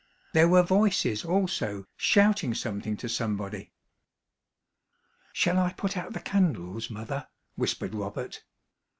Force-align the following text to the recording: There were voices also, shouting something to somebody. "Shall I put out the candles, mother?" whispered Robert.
There 0.33 0.47
were 0.49 0.63
voices 0.63 1.23
also, 1.23 1.85
shouting 1.95 2.55
something 2.55 2.97
to 2.97 3.07
somebody. 3.07 3.71
"Shall 5.31 5.59
I 5.59 5.73
put 5.73 5.95
out 5.95 6.13
the 6.13 6.19
candles, 6.19 6.89
mother?" 6.89 7.27
whispered 7.53 7.93
Robert. 7.93 8.43